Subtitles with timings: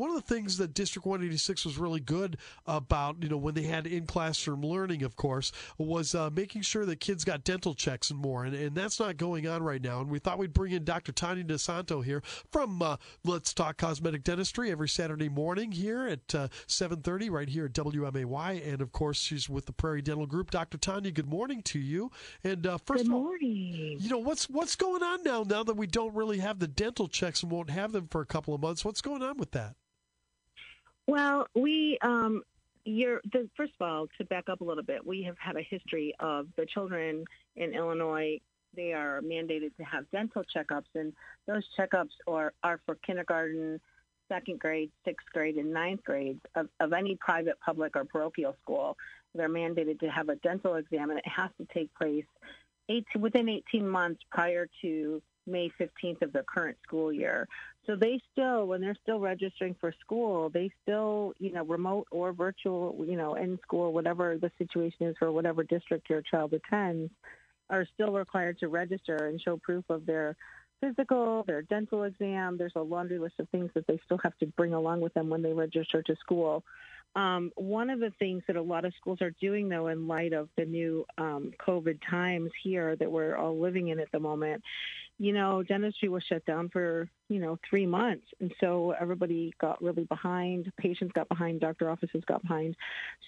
[0.00, 3.64] one of the things that District 186 was really good about, you know, when they
[3.64, 8.08] had in classroom learning, of course, was uh, making sure that kids got dental checks
[8.08, 10.00] and more, and, and that's not going on right now.
[10.00, 11.12] And we thought we'd bring in Dr.
[11.12, 16.48] Tanya DeSanto here from uh, Let's Talk Cosmetic Dentistry every Saturday morning here at uh,
[16.66, 20.50] 7:30 right here at WMAY, and of course she's with the Prairie Dental Group.
[20.50, 20.78] Dr.
[20.78, 22.10] Tanya, good morning to you.
[22.42, 23.98] And uh, first good of all, morning.
[24.00, 25.44] you know what's what's going on now?
[25.46, 28.26] Now that we don't really have the dental checks and won't have them for a
[28.26, 29.74] couple of months, what's going on with that?
[31.10, 32.44] Well, we um,
[32.84, 35.04] you're the, first of all to back up a little bit.
[35.04, 37.24] We have had a history of the children
[37.56, 38.38] in Illinois.
[38.76, 41.12] They are mandated to have dental checkups, and
[41.48, 43.80] those checkups are are for kindergarten,
[44.28, 48.96] second grade, sixth grade, and ninth grades of, of any private, public, or parochial school.
[49.34, 52.24] They're mandated to have a dental exam, and it has to take place
[52.88, 57.48] 18, within 18 months prior to May 15th of the current school year.
[57.86, 62.32] So they still, when they're still registering for school, they still, you know, remote or
[62.32, 67.10] virtual, you know, in school, whatever the situation is for whatever district your child attends,
[67.68, 70.36] are still required to register and show proof of their
[70.80, 72.56] physical, their dental exam.
[72.56, 75.28] There's a laundry list of things that they still have to bring along with them
[75.28, 76.64] when they register to school.
[77.16, 80.32] Um, one of the things that a lot of schools are doing, though, in light
[80.32, 84.62] of the new um, COVID times here that we're all living in at the moment,
[85.18, 88.26] you know, dentistry was shut down for, you know, three months.
[88.40, 90.72] And so everybody got really behind.
[90.78, 91.60] Patients got behind.
[91.60, 92.74] Doctor offices got behind.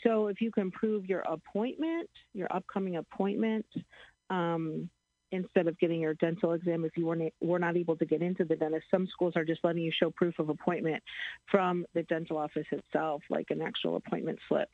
[0.02, 3.66] So if you can prove your appointment, your upcoming appointment,
[4.30, 4.88] um,
[5.32, 8.44] instead of getting your dental exam if you weren't, were not able to get into
[8.44, 8.84] the dentist.
[8.90, 11.02] Some schools are just letting you show proof of appointment
[11.50, 14.68] from the dental office itself, like an actual appointment slip.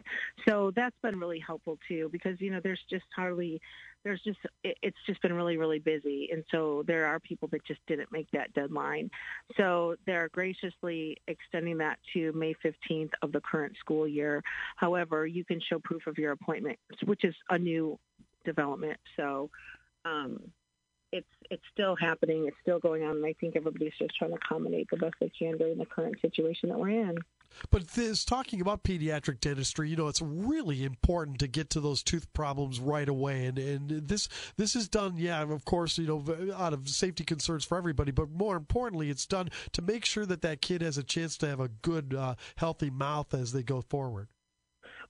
[0.47, 3.61] So that's been really helpful too, because you know there's just hardly
[4.05, 7.81] there's just it's just been really really busy and so there are people that just
[7.87, 9.11] didn't make that deadline
[9.56, 14.43] so they're graciously extending that to may 15th of the current school year
[14.77, 17.98] however you can show proof of your appointment which is a new
[18.45, 19.50] development so
[20.09, 20.41] um,
[21.13, 22.47] it's it's still happening.
[22.47, 25.31] It's still going on, and I think everybody's just trying to accommodate the best they
[25.31, 27.19] can during the current situation that we're in.
[27.71, 32.03] But this talking about pediatric dentistry, you know, it's really important to get to those
[32.03, 36.53] tooth problems right away, and and this this is done, yeah, of course, you know,
[36.55, 40.43] out of safety concerns for everybody, but more importantly, it's done to make sure that
[40.43, 43.81] that kid has a chance to have a good, uh, healthy mouth as they go
[43.81, 44.29] forward.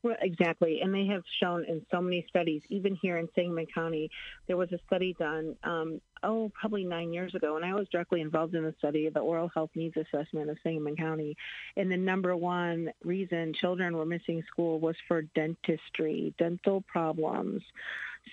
[0.02, 0.80] Well, exactly.
[0.80, 4.10] And they have shown in so many studies, even here in Sangamon County,
[4.46, 8.20] there was a study done, um, oh, probably nine years ago, and I was directly
[8.20, 11.36] involved in the study of the oral health needs assessment of Sangamon County.
[11.76, 17.62] And the number one reason children were missing school was for dentistry, dental problems.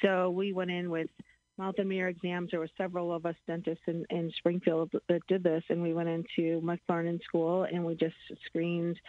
[0.04, 1.10] So we went in with
[1.58, 2.52] mouth and mirror exams.
[2.52, 6.10] There were several of us dentists in, in Springfield that did this, and we went
[6.10, 9.00] into McClernand School and we just screened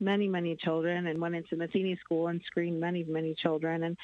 [0.00, 3.84] many, many children and went into Matheny School and screened many, many children.
[3.84, 3.96] And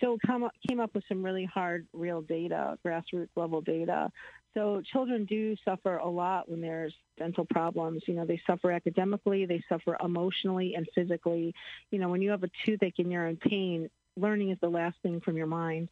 [0.00, 4.10] so come up, came up with some really hard, real data, grassroots level data.
[4.54, 8.02] So children do suffer a lot when there's dental problems.
[8.06, 11.54] You know, they suffer academically, they suffer emotionally and physically.
[11.90, 14.96] You know, when you have a toothache and you're in pain, learning is the last
[15.02, 15.88] thing from your mind.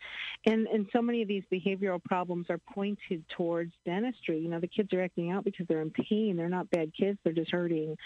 [0.46, 4.38] And and so many of these behavioral problems are pointed towards dentistry.
[4.40, 6.36] You know, the kids are acting out because they're in pain.
[6.36, 7.96] They're not bad kids, they're just hurting.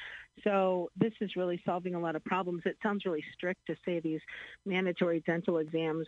[0.44, 2.62] So this is really solving a lot of problems.
[2.64, 4.20] It sounds really strict to say these
[4.64, 6.06] mandatory dental exams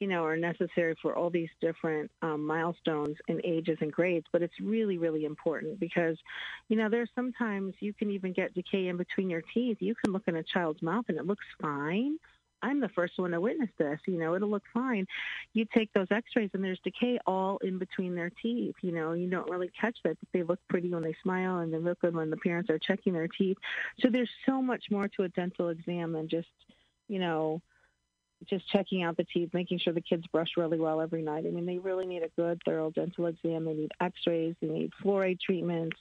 [0.00, 4.26] you know, are necessary for all these different um, milestones and ages and grades.
[4.32, 6.16] But it's really, really important because,
[6.68, 9.76] you know, there's sometimes you can even get decay in between your teeth.
[9.80, 12.16] You can look in a child's mouth and it looks fine,
[12.62, 13.98] I'm the first one to witness this.
[14.06, 15.06] You know, it'll look fine.
[15.52, 18.74] You take those X-rays and there's decay all in between their teeth.
[18.82, 20.16] You know, you don't really catch that.
[20.20, 22.78] But they look pretty when they smile and they look good when the parents are
[22.78, 23.56] checking their teeth.
[24.00, 26.48] So there's so much more to a dental exam than just,
[27.08, 27.60] you know,
[28.48, 31.44] just checking out the teeth, making sure the kids brush really well every night.
[31.46, 33.64] I mean, they really need a good, thorough dental exam.
[33.66, 34.54] They need X-rays.
[34.60, 35.96] They need fluoride treatments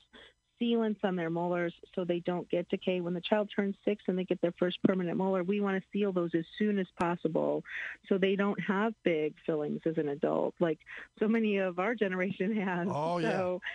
[0.62, 3.02] sealants on their molars so they don't get decay.
[3.02, 5.88] When the child turns six and they get their first permanent molar, we want to
[5.91, 7.64] seal those as soon as possible
[8.08, 10.79] so they don't have big fillings as an adult, like
[11.20, 12.88] so many of our generation has.
[12.90, 13.70] Oh, so, yeah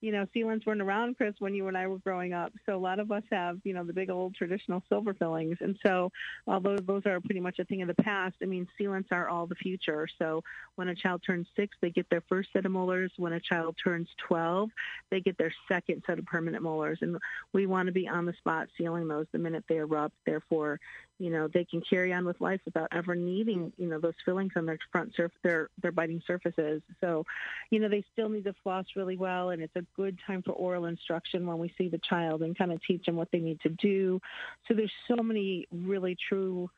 [0.00, 2.52] you know, sealants weren't around, Chris, when you and I were growing up.
[2.66, 5.56] So a lot of us have, you know, the big old traditional silver fillings.
[5.60, 6.12] And so
[6.46, 9.46] although those are pretty much a thing of the past, I mean, sealants are all
[9.46, 10.06] the future.
[10.18, 10.42] So
[10.76, 13.12] when a child turns six, they get their first set of molars.
[13.16, 14.70] When a child turns 12,
[15.10, 16.98] they get their second set of permanent molars.
[17.02, 17.18] And
[17.52, 20.14] we want to be on the spot sealing those the minute they erupt.
[20.24, 20.78] Therefore,
[21.18, 24.52] you know they can carry on with life without ever needing you know those fillings
[24.56, 27.24] on their front surf their their biting surfaces so
[27.70, 30.52] you know they still need to floss really well and it's a good time for
[30.52, 33.60] oral instruction when we see the child and kind of teach them what they need
[33.60, 34.20] to do.
[34.66, 36.70] So there's so many really true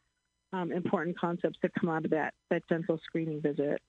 [0.52, 3.80] um, important concepts that come out of that that dental screening visit.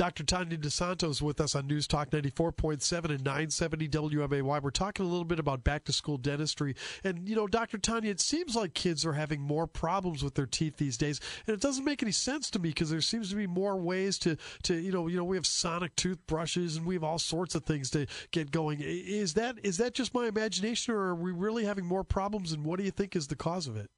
[0.00, 0.24] Dr.
[0.24, 4.62] Tanya DeSantos with us on News Talk 94.7 and 970 WMAY.
[4.62, 6.74] We're talking a little bit about back to school dentistry.
[7.04, 7.76] And, you know, Dr.
[7.76, 11.20] Tanya, it seems like kids are having more problems with their teeth these days.
[11.46, 14.18] And it doesn't make any sense to me because there seems to be more ways
[14.20, 17.54] to, to, you know, you know, we have sonic toothbrushes and we have all sorts
[17.54, 18.80] of things to get going.
[18.80, 22.64] Is that is that just my imagination or are we really having more problems and
[22.64, 23.90] what do you think is the cause of it?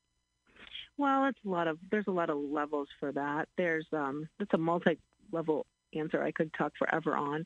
[0.97, 3.47] Well, it's a lot of there's a lot of levels for that.
[3.57, 4.99] There's um it's a multi
[5.31, 7.44] level answer I could talk forever on.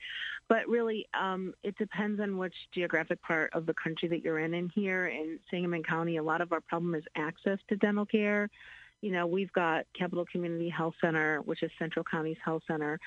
[0.48, 4.54] But really, um, it depends on which geographic part of the country that you're in.
[4.54, 8.48] And here in Sangamon County, a lot of our problem is access to dental care.
[9.02, 12.98] You know, we've got Capital Community Health Center, which is Central County's health center.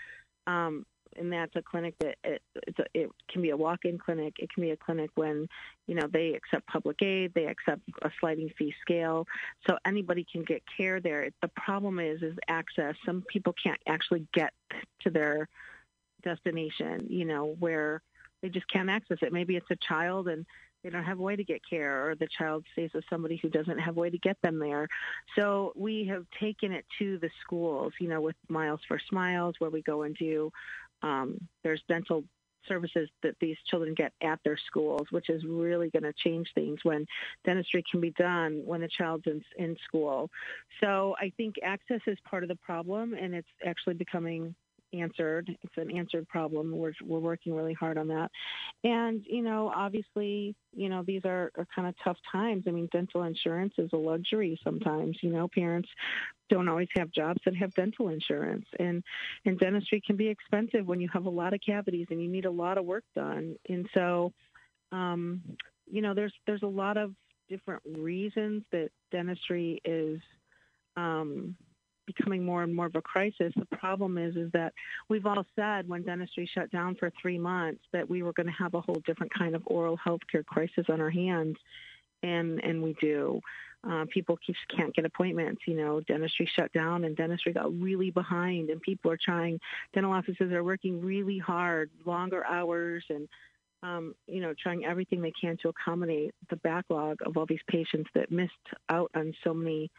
[0.48, 0.86] Um,
[1.18, 4.36] and that's a clinic that it, a, it can be a walk-in clinic.
[4.40, 5.48] It can be a clinic when,
[5.88, 9.26] you know, they accept public aid, they accept a sliding fee scale,
[9.68, 11.30] so anybody can get care there.
[11.42, 12.96] The problem is is access.
[13.06, 14.54] Some people can't actually get
[15.02, 15.48] to their
[16.24, 18.02] destination, you know, where
[18.42, 19.34] they just can't access it.
[19.34, 20.46] Maybe it's a child and
[20.84, 23.50] they don't have a way to get care or the child stays with somebody who
[23.50, 24.88] doesn't have a way to get them there.
[25.38, 29.70] So we have taken it to the schools, you know, with Miles for Smiles where
[29.70, 30.52] we go and do
[31.02, 32.24] um, there's dental
[32.68, 36.80] services that these children get at their schools, which is really going to change things
[36.84, 37.06] when
[37.46, 40.30] dentistry can be done when a child's in, in school.
[40.82, 44.56] So I think access is part of the problem, and it's actually becoming
[44.94, 45.50] answered.
[45.62, 46.72] It's an answered problem.
[46.72, 48.32] We're we're working really hard on that.
[48.84, 52.64] And you know, obviously, you know, these are, are kind of tough times.
[52.68, 55.18] I mean, dental insurance is a luxury sometimes.
[55.22, 55.90] You know, parents
[56.50, 59.04] don't always have jobs that have dental insurance, and
[59.46, 62.46] and dentistry can be expensive when you have a lot of cavities and you need
[62.46, 63.56] a lot of work done.
[63.68, 64.34] And so,
[64.92, 65.42] um,
[65.86, 67.14] you know, there's there's a lot of
[67.50, 70.20] different reasons that dentistry is
[70.96, 71.56] um,
[72.16, 73.54] becoming more and more of a crisis.
[73.56, 74.74] The problem is is that
[75.10, 78.54] we've all said when dentistry shut down for three months that we were going to
[78.54, 81.58] have a whole different kind of oral health care crisis on our hands,
[82.24, 83.42] and and we do.
[83.90, 85.62] Uh, people just can't get appointments.
[85.66, 89.60] You know, dentistry shut down and dentistry got really behind, and people are trying.
[89.94, 93.30] Dental offices are working really hard, longer hours, and
[93.84, 98.10] um, you know, trying everything they can to accommodate the backlog of all these patients
[98.14, 98.54] that missed
[98.90, 99.90] out on so many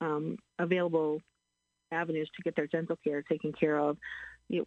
[0.00, 1.20] um, available
[1.92, 3.96] avenues to get their dental care taken care of.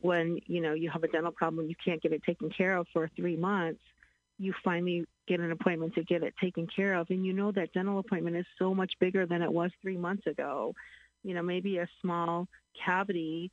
[0.01, 2.87] When you know you have a dental problem, you can't get it taken care of
[2.93, 3.81] for three months.
[4.39, 7.73] You finally get an appointment to get it taken care of, and you know that
[7.73, 10.73] dental appointment is so much bigger than it was three months ago.
[11.23, 12.47] You know, maybe a small
[12.85, 13.51] cavity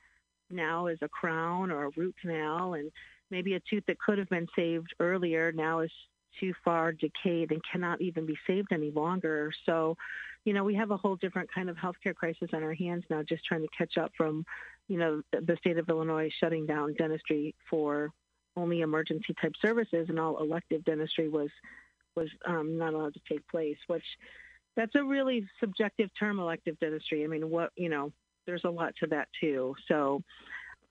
[0.50, 2.90] now is a crown or a root canal, and
[3.30, 5.90] maybe a tooth that could have been saved earlier now is
[6.38, 9.52] too far decayed and cannot even be saved any longer.
[9.66, 9.96] So
[10.44, 13.22] you know, we have a whole different kind of healthcare crisis on our hands now,
[13.22, 14.44] just trying to catch up from,
[14.88, 18.10] you know, the state of Illinois shutting down dentistry for
[18.56, 21.50] only emergency type services, and all elective dentistry was
[22.16, 23.76] was um, not allowed to take place.
[23.86, 24.04] Which
[24.76, 27.22] that's a really subjective term, elective dentistry.
[27.24, 28.12] I mean, what you know,
[28.46, 29.74] there's a lot to that too.
[29.88, 30.22] So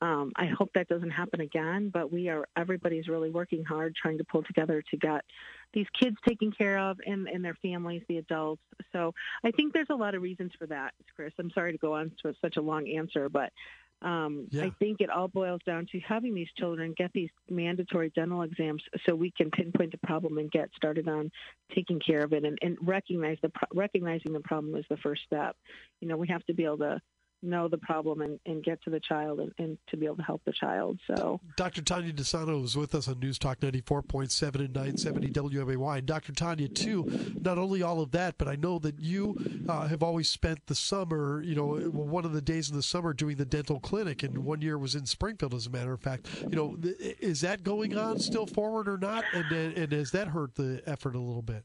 [0.02, 4.20] um, I hope that doesn't happen again, but we are everybody's really working hard trying
[4.20, 5.26] to pull together to get
[5.74, 8.62] these kids taken care of and, and their families, the adults.
[8.92, 9.14] So
[9.44, 11.34] I think there's a lot of reasons for that, Chris.
[11.38, 13.52] I'm sorry to go on to such a long answer, but
[14.02, 14.64] um, yeah.
[14.64, 18.82] I think it all boils down to having these children get these mandatory dental exams
[19.06, 21.32] so we can pinpoint the problem and get started on
[21.76, 25.58] taking care of it and, and recognize the recognizing the problem is the first step.
[26.00, 27.02] You know, we have to be able to
[27.42, 30.24] know the problem and, and get to the child and, and, to be able to
[30.24, 31.00] help the child.
[31.08, 31.82] So, Dr.
[31.82, 35.98] Tanya DeSanto is with us on News Talk 94.7 and 970 WMAY.
[36.00, 36.34] And Dr.
[36.34, 40.30] Tanya, too, not only all of that, but I know that you uh, have always
[40.30, 43.80] spent the summer, you know, one of the days in the summer doing the dental
[43.80, 46.28] clinic, and one year was in Springfield, as a matter of fact.
[46.50, 49.24] You know, is that going on still forward or not?
[49.34, 51.64] And, and has that hurt the effort a little bit?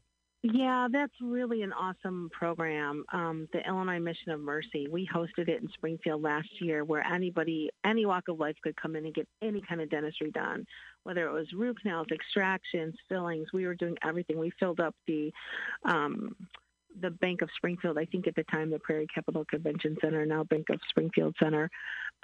[0.53, 3.03] Yeah, that's really an awesome program.
[3.11, 4.87] Um, the Illinois Mission of Mercy.
[4.87, 8.95] We hosted it in Springfield last year, where anybody, any walk of life, could come
[8.95, 10.67] in and get any kind of dentistry done,
[11.01, 13.47] whether it was root canals, extractions, fillings.
[13.53, 14.37] We were doing everything.
[14.37, 15.33] We filled up the
[15.83, 16.35] um,
[17.01, 20.43] the Bank of Springfield, I think at the time the Prairie Capital Convention Center, now
[20.43, 21.69] Bank of Springfield Center.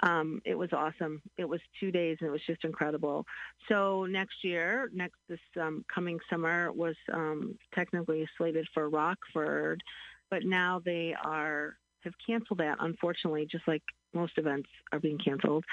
[0.02, 1.22] Um, it was awesome.
[1.38, 3.24] It was two days and it was just incredible.
[3.68, 9.82] So next year, next this um, coming summer was um, technically slated for Rockford,
[10.30, 15.64] but now they are have canceled that unfortunately, just like most events are being canceled.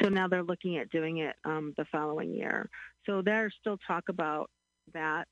[0.00, 2.70] So now they're looking at doing it um, the following year.
[3.04, 4.48] so there's still talk about
[4.94, 5.26] that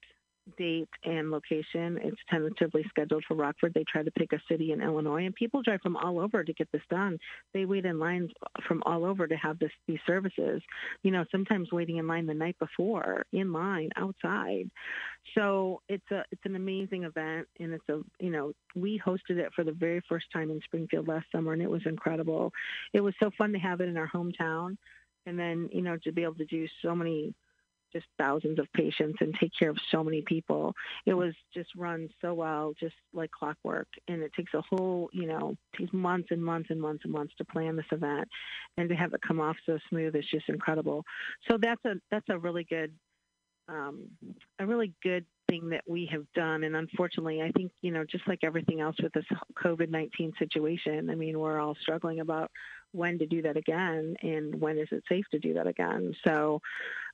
[0.56, 1.98] date and location.
[2.02, 3.74] It's tentatively scheduled for Rockford.
[3.74, 6.52] They try to pick a city in Illinois, and people drive from all over to
[6.52, 7.18] get this done.
[7.54, 8.30] They wait in lines
[8.66, 10.62] from all over to have this these services.
[11.02, 14.70] You know, sometimes waiting in line the night before, in line outside.
[15.34, 19.52] So it's a it's an amazing event, and it's a you know we hosted it
[19.54, 22.52] for the very first time in Springfield last summer, and it was incredible.
[22.92, 24.76] It was so fun to have it in our hometown,
[25.26, 27.34] and then you know to be able to do so many
[27.92, 30.74] just thousands of patients and take care of so many people.
[31.06, 33.88] It was just run so well, just like clockwork.
[34.08, 37.34] And it takes a whole, you know, takes months and months and months and months
[37.38, 38.28] to plan this event,
[38.76, 41.04] and to have it come off so smooth is just incredible.
[41.48, 42.92] So that's a that's a really good,
[43.68, 44.08] um,
[44.58, 46.64] a really good thing that we have done.
[46.64, 49.24] And unfortunately, I think you know, just like everything else with this
[49.62, 52.50] COVID nineteen situation, I mean, we're all struggling about
[52.92, 56.14] when to do that again and when is it safe to do that again.
[56.26, 56.60] So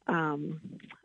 [0.06, 0.60] um,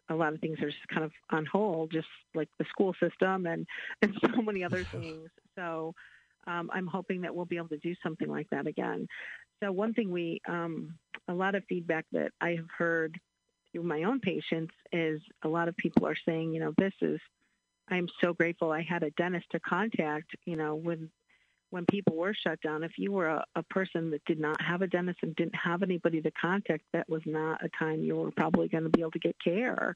[0.10, 3.46] a lot of things are just kind of on hold, just like the school system
[3.46, 3.66] and,
[4.02, 5.30] and so many other things.
[5.56, 5.94] So
[6.48, 9.08] um, I'm hoping that we'll be able to do something like that again.
[9.64, 10.96] So one thing we, um,
[11.28, 13.20] a lot of feedback that I have heard
[13.72, 17.20] through my own patients is a lot of people are saying, you know, this is,
[17.90, 21.10] I'm so grateful I had a dentist to contact, you know, when
[21.72, 24.82] when people were shut down, if you were a, a person that did not have
[24.82, 28.32] a dentist and didn't have anybody to contact, that was not a time you were
[28.32, 29.96] probably going to be able to get care.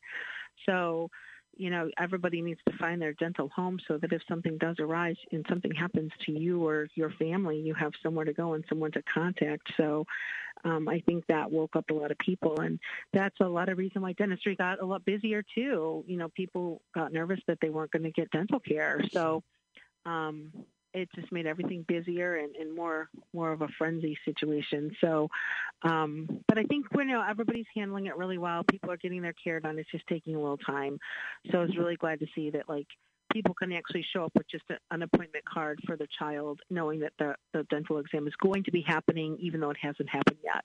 [0.66, 1.10] So,
[1.58, 5.16] you know, everybody needs to find their dental home so that if something does arise
[5.32, 8.92] and something happens to you or your family, you have somewhere to go and someone
[8.92, 9.72] to contact.
[9.78, 10.06] So,
[10.64, 12.80] um, I think that woke up a lot of people, and
[13.14, 16.04] that's a lot of reason why dentistry got a lot busier too.
[16.08, 19.44] You know, people got nervous that they weren't going to get dental care, so
[20.06, 20.52] um,
[20.96, 24.96] it just made everything busier and, and more more of a frenzy situation.
[25.02, 25.30] So,
[25.84, 28.64] um, but I think you know everybody's handling it really well.
[28.64, 29.78] People are getting their care done.
[29.78, 30.98] It's just taking a little time.
[31.52, 32.88] So I was really glad to see that like
[33.34, 37.02] people can actually show up with just a, an appointment card for their child, knowing
[37.02, 40.40] that the, the dental exam is going to be happening, even though it hasn't happened
[40.44, 40.64] yet.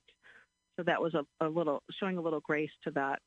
[0.77, 3.19] So that was a, a little showing a little grace to that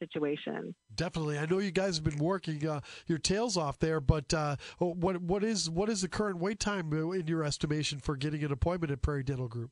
[0.00, 0.74] situation.
[0.94, 4.56] Definitely, I know you guys have been working uh, your tails off there, but uh,
[4.78, 8.50] what what is what is the current wait time in your estimation for getting an
[8.50, 9.70] appointment at Prairie Dental Group?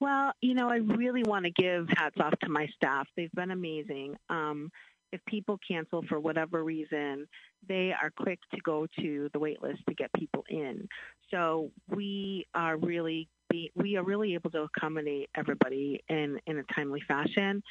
[0.00, 3.06] Well, you know, I really want to give hats off to my staff.
[3.16, 4.16] They've been amazing.
[4.30, 4.70] Um,
[5.10, 7.26] if people cancel for whatever reason,
[7.66, 10.86] they are quick to go to the wait list to get people in.
[11.30, 16.62] So we are really be, we are really able to accommodate everybody in in a
[16.74, 17.62] timely fashion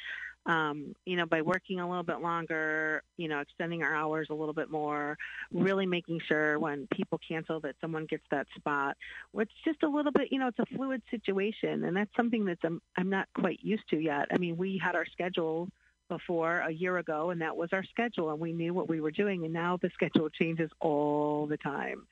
[0.48, 4.34] um, you know, by working a little bit longer, you know, extending our hours a
[4.34, 5.18] little bit more,
[5.52, 8.96] really making sure when people cancel that someone gets that spot.
[9.34, 12.58] It's just a little bit, you know, it's a fluid situation, and that's something that
[12.64, 14.28] I'm, I'm not quite used to yet.
[14.32, 15.68] I mean, we had our schedule
[16.08, 19.10] before a year ago, and that was our schedule, and we knew what we were
[19.10, 22.06] doing, and now the schedule changes all the time.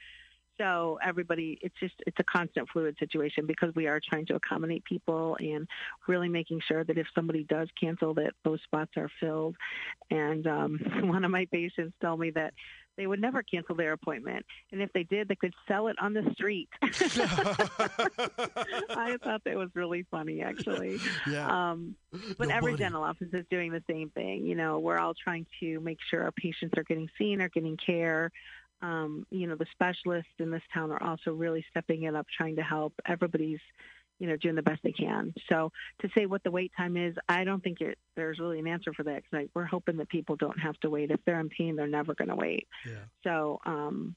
[0.59, 4.85] So everybody, it's just it's a constant fluid situation because we are trying to accommodate
[4.85, 5.69] people and
[6.07, 9.57] really making sure that if somebody does cancel, that those spots are filled.
[10.11, 12.55] And um, one of my patients told me that
[12.97, 16.15] they would never cancel their appointment, and if they did, they could sell it on
[16.15, 16.71] the street.
[16.83, 16.89] I
[19.23, 20.99] thought that was really funny, actually.
[21.31, 21.47] Yeah.
[21.47, 21.95] Um,
[22.39, 22.85] but no every money.
[22.85, 24.47] dental office is doing the same thing.
[24.47, 27.77] You know, we're all trying to make sure our patients are getting seen, are getting
[27.77, 28.33] care
[28.83, 32.57] um, you know, the specialists in this town are also really stepping it up, trying
[32.57, 32.95] to help.
[33.07, 33.61] Everybody's,
[34.19, 35.35] you know, doing the best they can.
[35.49, 38.67] So to say what the wait time is, I don't think it, there's really an
[38.67, 41.11] answer for that because we're hoping that people don't have to wait.
[41.11, 42.69] If they're in pain, they're never going to wait.
[42.87, 43.05] Yeah.
[43.25, 44.15] So, um,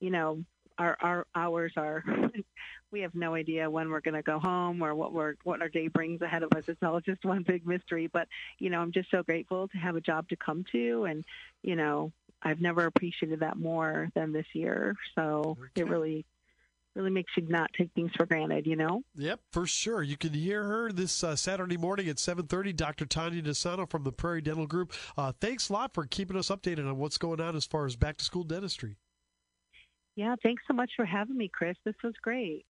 [0.00, 0.44] you know,
[0.78, 2.04] our our hours are
[2.92, 5.68] we have no idea when we're going to go home or what we're what our
[5.68, 8.28] day brings ahead of us it's all just one big mystery but
[8.58, 11.24] you know i'm just so grateful to have a job to come to and
[11.62, 12.12] you know
[12.42, 14.94] I've never appreciated that more than this year.
[15.14, 15.82] So okay.
[15.82, 16.24] it really
[16.94, 19.02] really makes you not take things for granted, you know?
[19.16, 20.02] Yep, for sure.
[20.02, 23.04] You can hear her this uh, Saturday morning at 7.30, Dr.
[23.04, 24.94] Tanya DeSanto from the Prairie Dental Group.
[25.14, 27.96] Uh, thanks a lot for keeping us updated on what's going on as far as
[27.96, 28.96] back-to-school dentistry.
[30.14, 31.76] Yeah, thanks so much for having me, Chris.
[31.84, 32.64] This was great.